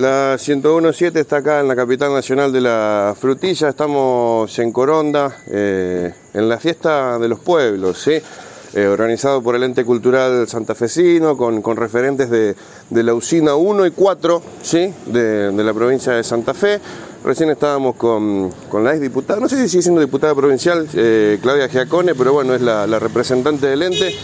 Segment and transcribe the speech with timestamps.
[0.00, 3.68] La 101.7 está acá en la capital nacional de la frutilla.
[3.68, 8.12] Estamos en Coronda, eh, en la fiesta de los pueblos, ¿sí?
[8.72, 12.56] Eh, organizado por el ente cultural santafesino, con, con referentes de,
[12.88, 14.90] de, la usina 1 y 4 ¿sí?
[15.04, 16.80] de, de, la provincia de Santa Fe.
[17.22, 21.38] Recién estábamos con, con la ex diputada, no sé si sigue siendo diputada provincial, eh,
[21.42, 24.14] Claudia Giacone, pero bueno, es la, la representante del ente.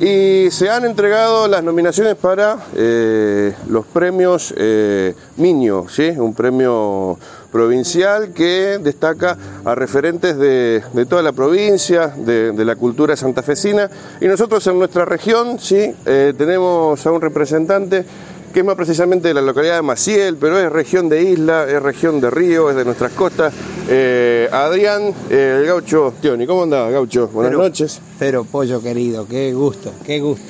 [0.00, 6.10] Y se han entregado las nominaciones para eh, los premios eh, Miño, ¿sí?
[6.10, 7.18] un premio
[7.50, 13.90] provincial que destaca a referentes de, de toda la provincia, de, la cultura santafesina.
[14.20, 15.92] Y nosotros en nuestra región ¿sí?
[16.06, 18.04] Eh, tenemos a un representante
[18.52, 21.82] que es más precisamente de la localidad de Maciel, pero es región de isla, es
[21.82, 23.52] región de río, es de nuestras costas.
[23.88, 27.28] Eh, Adrián, eh, el gaucho Tioni, ¿cómo andás, gaucho?
[27.28, 28.00] Buenas pero, noches.
[28.18, 30.44] Pero, pollo querido, qué gusto, qué gusto.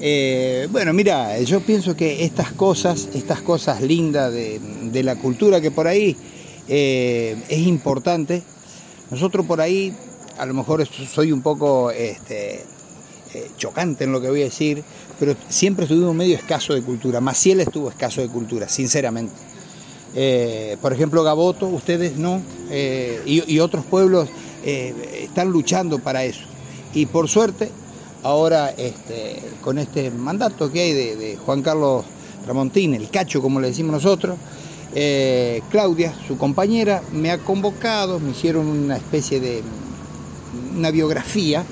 [0.00, 5.60] Eh, bueno, mira, yo pienso que estas cosas, estas cosas lindas de, de la cultura
[5.60, 6.16] que por ahí
[6.72, 8.44] eh, es importante,
[9.10, 9.92] nosotros por ahí,
[10.38, 12.64] a lo mejor soy un poco este,
[13.32, 14.82] eh, chocante en lo que voy a decir,
[15.20, 17.20] pero siempre estuvimos medio escaso de cultura.
[17.20, 19.34] Maciel estuvo escaso de cultura, sinceramente.
[20.16, 24.28] Eh, por ejemplo, Gaboto, ustedes no, eh, y, otros pueblos
[24.64, 26.40] están luchando para eso.
[26.92, 27.70] Y por suerte,
[28.24, 32.04] ahora este, con este mandato que hay de, Juan Carlos
[32.44, 34.36] Tramontín, el cacho como le decimos nosotros,
[35.70, 39.62] Claudia, su compañera, me ha convocado, me hicieron una especie de
[40.76, 41.64] una biografía,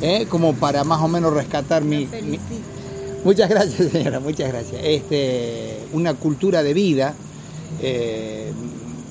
[0.00, 0.26] ¿eh?
[0.28, 2.38] como para más o menos rescatar mi, mi,
[3.24, 4.80] Muchas gracias, señora, muchas gracias.
[4.84, 7.14] Este, una cultura de vida
[7.80, 8.52] eh,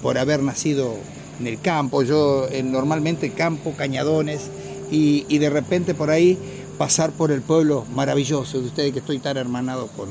[0.04, 0.94] por haber nacido
[1.40, 2.04] en el campo.
[2.04, 4.52] Yo eh, normalmente campo, cañadones,
[4.92, 6.38] y, y, de repente por ahí
[6.78, 10.10] pasar por el pueblo maravilloso de ustedes que estoy tan hermanado con,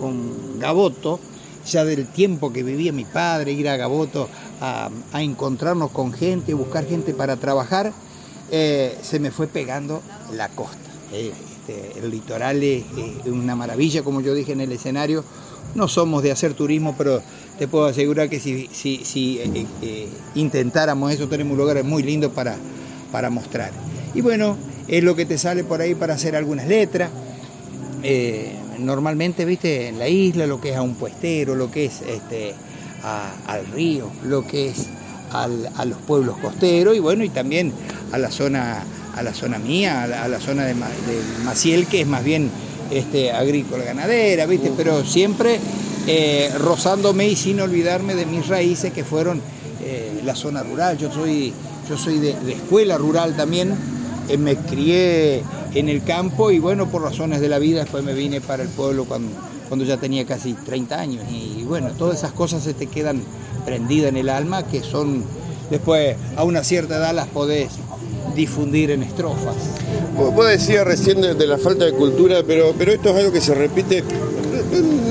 [0.00, 1.18] con Gaboto,
[1.66, 4.28] ya del tiempo que vivía mi padre, ir a Gaboto
[4.60, 7.92] a, a encontrarnos con gente, buscar gente para trabajar,
[8.50, 10.78] eh, se me fue pegando la costa.
[11.12, 12.84] Eh, este, el litoral es,
[13.26, 15.24] una maravilla, como yo dije en el escenario.
[15.74, 17.20] No somos de hacer turismo, pero
[17.58, 19.40] te puedo asegurar que si,
[19.82, 22.56] eh, intentáramos eso, tenemos lugares muy lindos para,
[23.30, 23.72] mostrar.
[24.14, 24.56] Y bueno,
[24.88, 27.10] es lo que te sale por ahí para hacer algunas letras.
[28.78, 32.54] Normalmente, viste, en la isla, lo que es a un puestero, lo que es este,
[33.02, 34.86] al río, lo que es
[35.42, 37.72] al, a los pueblos costeros y bueno, y también
[38.12, 38.84] a la zona
[39.16, 42.22] a la zona mía, a la, a la zona de, de, Maciel, que es más
[42.22, 42.50] bien
[42.90, 44.70] este, agrícola ganadera, ¿viste?
[44.76, 45.58] Pero siempre
[46.06, 49.40] eh, rozándome y sin olvidarme de mis raíces que fueron
[49.82, 50.98] eh, la zona rural.
[50.98, 51.52] Yo soy,
[51.88, 53.74] yo soy de, de escuela rural también,
[54.28, 55.42] eh, me crié
[55.74, 58.68] en el campo y bueno, por razones de la vida después me vine para el
[58.68, 59.32] pueblo cuando,
[59.68, 61.24] cuando ya tenía casi 30 años.
[61.30, 63.22] Y bueno, todas esas cosas se te quedan
[63.66, 65.24] prendidas en el alma que son,
[65.70, 67.68] después a una cierta edad las podés
[68.34, 69.56] difundir en estrofas.
[70.16, 73.40] Vos decías recién de, de, la falta de cultura, pero, pero esto es algo que
[73.40, 74.02] se repite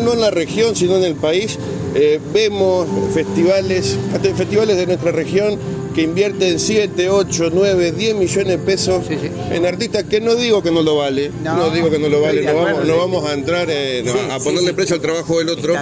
[0.04, 1.58] no en la región, sino en el país.
[1.96, 3.98] Eh, vemos festivales,
[4.36, 5.58] festivales de nuestra región
[5.96, 9.30] que invierten 7, 8, 9, 10 millones de pesos sí, sí.
[9.50, 12.20] en artistas que no digo que no lo vale, no, no digo que no lo
[12.20, 15.48] vale, no vamos, no vamos a entrar eh, sí, a ponerle precio al trabajo del
[15.50, 15.74] otro,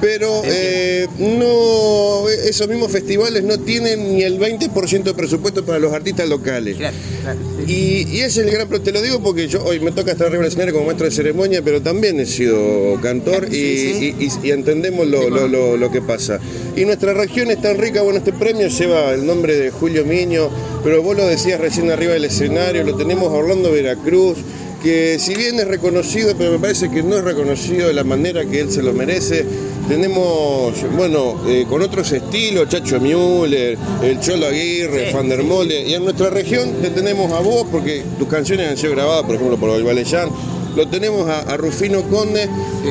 [0.00, 5.92] pero eh, no, esos mismos festivales no tienen ni el 20% de presupuesto para los
[5.92, 6.78] artistas locales.
[6.78, 10.12] Claro, claro, y, y, es el gran, te lo digo porque yo hoy me toca
[10.12, 14.28] estar arriba del escenario como maestro de ceremonia, pero también he sido cantor y, y,
[14.42, 16.40] y entendemos lo, lo, lo, lo que pasa.
[16.76, 20.48] Y nuestra región es tan rica, bueno, este premio lleva el nombre de Julio Miño,
[20.82, 24.38] pero vos lo decías recién arriba del escenario, lo tenemos a Orlando Veracruz,
[24.82, 28.44] que si bien es reconocido, pero me parece que no es reconocido de la manera
[28.44, 29.44] que él se lo merece.
[29.88, 35.14] Tenemos, bueno, eh, con otros estilos, Chacho Müller, el Cholo Aguirre, sí.
[35.14, 38.76] Van der Mole, y en nuestra región te tenemos a vos, porque tus canciones han
[38.76, 40.30] sido grabadas, por ejemplo, por Valellán,
[40.74, 42.44] lo tenemos a, a Rufino Conde.
[42.82, 42.90] Sí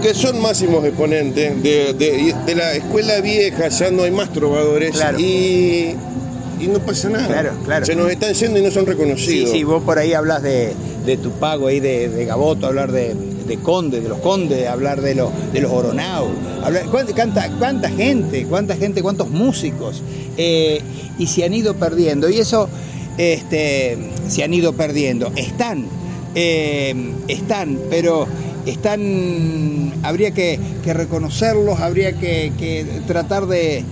[0.00, 4.92] que son máximos exponentes de, de, de, la escuela vieja, ya no hay más trovadores
[4.92, 5.18] claro.
[5.20, 5.94] y,
[6.58, 7.26] y, no pasa nada.
[7.26, 7.84] Claro, claro.
[7.84, 9.50] Se nos están yendo y no son reconocidos.
[9.50, 10.72] Sí, sí, vos por ahí hablas de,
[11.04, 13.14] de tu pago ahí de, de Gaboto, hablar de,
[13.46, 18.76] de Conde, de los Condes, hablar de los, de los hablar, cuánta, cuánta gente, cuánta
[18.76, 20.02] gente, cuántos músicos,
[20.36, 20.80] eh,
[21.18, 22.68] y se han ido perdiendo, y eso
[23.18, 25.32] este, se han ido perdiendo.
[25.36, 25.86] Están,
[26.34, 26.94] eh,
[27.28, 28.26] están, pero
[28.66, 33.84] están, habría que, reconocerlos, habría que, tratar de,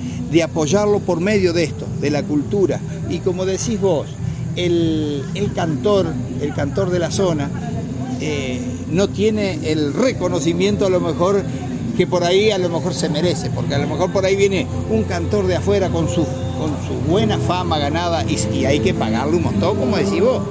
[0.42, 2.80] apoyarlos por medio de esto, de la cultura.
[3.08, 4.08] Y como decís vos,
[4.56, 5.24] el,
[5.54, 6.06] cantor,
[6.40, 7.50] el cantor de la zona,
[8.20, 11.44] eh, no tiene el reconocimiento a lo mejor
[11.96, 14.68] que por ahí a lo mejor se merece, porque a lo mejor por ahí viene
[14.88, 16.24] un cantor de afuera con su,
[16.56, 20.42] con su buena fama ganada y, hay que pagarle un montón, como decís vos.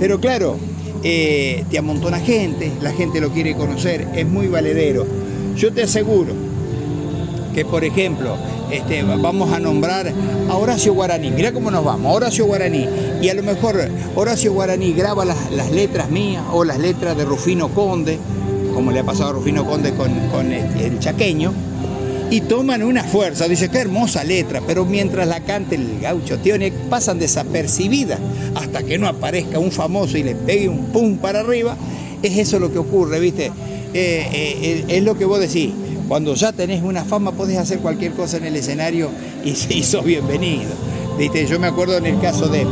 [0.00, 0.56] Pero claro,
[1.02, 5.06] eh, te amontona gente, la gente lo quiere conocer, es muy valedero.
[5.56, 6.32] Yo te aseguro
[7.54, 8.36] que, por ejemplo,
[8.70, 10.12] este, vamos a nombrar
[10.48, 11.30] a Horacio Guaraní.
[11.30, 12.86] Mira cómo nos vamos, Horacio Guaraní.
[13.20, 13.76] Y a lo mejor
[14.14, 18.18] Horacio Guaraní graba las, letras mías o las letras de Rufino Conde,
[18.74, 21.52] como le ha pasado a Rufino Conde con, el chaqueño,
[22.30, 23.48] y toman una fuerza.
[23.48, 28.18] Dice, qué hermosa letra, pero mientras la cante el gaucho Tione, pasan desapercibidas
[28.54, 31.76] hasta que no aparezca un famoso y le pegue un pum para arriba.
[32.22, 33.46] Es eso lo que ocurre, ¿viste?
[33.46, 35.72] Eh, eh, es lo que vos decís
[36.10, 39.10] cuando ya tenés una fama podés hacer cualquier cosa en el escenario
[39.44, 40.70] y, y sos bienvenido.
[41.16, 41.46] ¿Viste?
[41.46, 42.66] Yo me acuerdo en el caso de,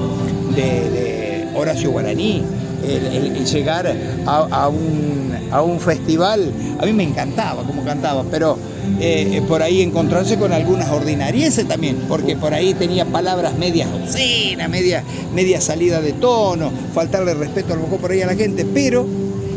[1.54, 2.42] Horacio Guaraní,
[2.84, 3.94] el, llegar
[4.26, 8.58] a, un, festival, a mí me encantaba como cantaba, pero
[9.00, 14.68] eh, por ahí encontrarse con algunas ordinarieces también, porque por ahí tenía palabras medias obscenas,
[14.68, 15.04] media,
[15.34, 19.06] media salida de tono, faltarle respeto a lo mejor por ahí a la gente, pero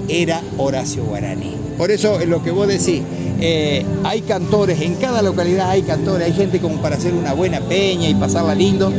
[0.07, 1.55] era Horacio Guaraní.
[1.77, 3.01] Por eso lo que vos decís,
[3.39, 7.59] eh, hay cantores, en cada localidad hay cantores, hay gente como para hacer una buena
[7.61, 8.91] peña y pasarla lindo,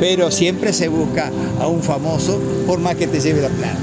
[0.00, 1.30] pero siempre se busca
[1.60, 3.78] a un famoso por más que te lleve la plata.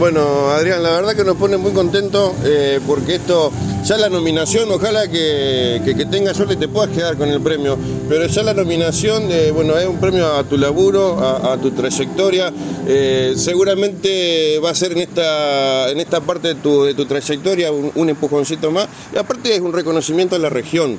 [0.00, 3.52] Bueno, Adrián, la verdad que nos pone muy contentos eh, porque esto,
[3.84, 7.76] ya la nominación, ojalá que, que, tengas suerte y te puedas quedar con el premio,
[8.08, 12.50] pero ya la nominación, bueno, es un premio a tu laburo, a, tu trayectoria,
[12.88, 17.70] eh, seguramente va a ser en esta, en esta parte de tu, de tu trayectoria
[17.70, 20.98] un empujoncito más, y aparte es un reconocimiento a la región.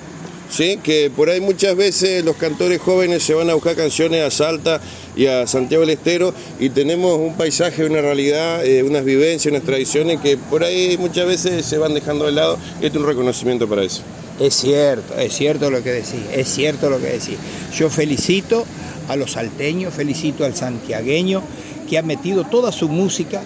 [0.52, 0.78] ¿Sí?
[0.84, 4.82] que por ahí muchas veces los cantores jóvenes se van a buscar canciones a Salta
[5.16, 9.64] y a Santiago del Estero y tenemos un paisaje, una realidad, eh, unas vivencias, unas
[9.64, 13.08] tradiciones que por ahí muchas veces se van dejando de lado y este es un
[13.08, 14.02] reconocimiento para eso.
[14.40, 17.38] Es cierto, es cierto lo que decís, es cierto lo que decís.
[17.78, 18.66] Yo felicito
[19.08, 21.42] a los salteños, felicito al santiagueño
[21.90, 23.42] que ha metido toda su música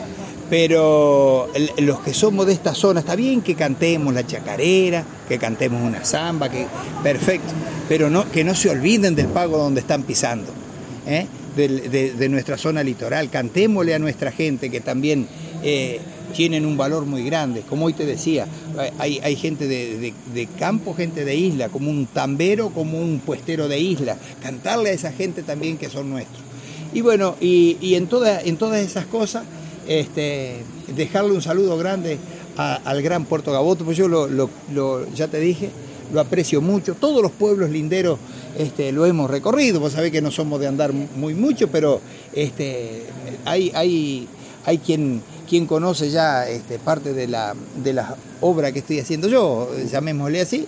[0.50, 1.50] pero
[1.80, 6.06] los que somos de esta zona, está bien que cantemos la chacarera, que cantemos una
[6.06, 6.68] samba, que
[7.04, 7.54] perfecto,
[7.90, 10.52] pero no, que no se olviden del pago donde están pisando,
[11.08, 11.26] ¿eh?
[11.56, 15.28] de, nuestra zona litoral, cantémosle a nuestra gente que también
[15.64, 16.00] eh,
[16.36, 18.46] tienen un valor muy grande, como hoy te decía,
[19.00, 23.80] hay, hay gente de, campo, gente de isla, como un tambero, como un puestero de
[23.80, 26.44] isla, cantarle a esa gente también que son nuestros.
[26.94, 29.44] Y bueno, y, en, en todas esas cosas
[29.88, 30.64] este,
[30.96, 32.18] dejarle un saludo grande
[32.58, 35.70] al gran Puerto Gaboto, pues yo lo, ya te dije,
[36.14, 36.96] lo aprecio mucho.
[36.96, 38.18] Todos los pueblos linderos
[38.58, 42.00] este, lo hemos recorrido, vos sabés que no somos de andar muy mucho, pero
[42.34, 43.04] este,
[43.44, 44.28] hay, hay,
[44.66, 49.28] hay quien, quien conoce ya este, parte de la, de la obra que estoy haciendo
[49.28, 50.68] yo, llamémosle así.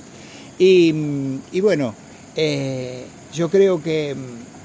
[0.59, 1.93] Y, bueno,
[2.35, 4.15] eh, yo creo que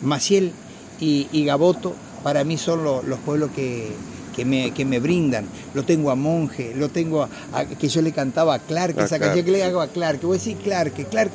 [0.00, 0.52] Maciel
[1.00, 3.90] y, Gaboto para mí son los pueblos que,
[4.34, 5.46] que me, que me brindan.
[5.74, 9.44] Lo tengo a Monje, lo tengo a, que yo le cantaba a Clark, esa canción
[9.44, 10.20] que le hago a Clark.
[10.22, 11.32] Voy a decir Clark, Clark,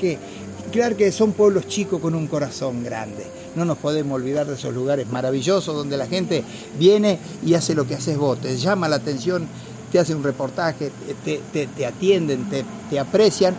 [0.71, 3.25] Clark son pueblos chicos con un corazón grande.
[3.55, 6.43] No nos podemos olvidar de esos lugares maravillosos donde la gente
[6.77, 9.47] viene y hace lo que haces vos, te llama la atención,
[9.91, 10.91] te hace un reportaje,
[11.23, 12.47] te, te, atienden,
[12.89, 13.55] te, aprecian.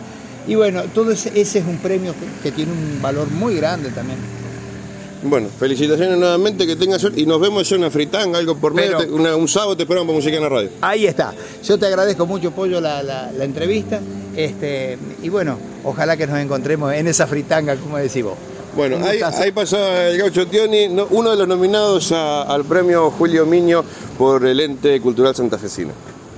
[0.47, 4.38] Y bueno, todo ese, ese es un premio que tiene un valor muy grande también.
[5.21, 8.97] Bueno, felicitaciones nuevamente, que tengas suerte y nos vemos en una fritanga, algo por medio,
[9.37, 10.69] un sábado te esperamos para música en la radio.
[10.81, 11.33] Ahí está.
[11.63, 13.99] Yo te agradezco mucho, Pollo, la, la, entrevista.
[14.35, 18.35] Este, y bueno, ojalá que nos encontremos en esa fritanga, como decís vos.
[18.75, 23.83] Bueno, ahí, ahí, el Gaucho Tioni, uno de los nominados al premio Julio Miño
[24.17, 25.91] por el ente cultural santafesino.